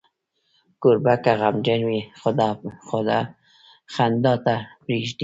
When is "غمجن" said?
1.41-1.81